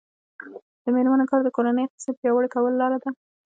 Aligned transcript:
د 0.83 0.85
میرمنو 0.95 1.29
کار 1.31 1.41
د 1.43 1.49
کورنۍ 1.55 1.83
اقتصاد 1.85 2.15
پیاوړی 2.21 2.49
کولو 2.53 2.79
لاره 2.81 2.97
ده. 3.03 3.09